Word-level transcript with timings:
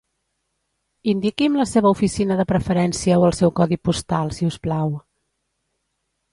Indiqui'm 1.13 1.57
la 1.59 1.65
seva 1.73 1.91
oficina 1.97 2.39
de 2.41 2.47
preferència 2.53 3.21
o 3.25 3.29
el 3.29 3.37
seu 3.43 3.55
codi 3.61 3.81
postal, 3.89 4.35
si 4.41 4.51
us 4.53 4.61
plau. 4.67 4.93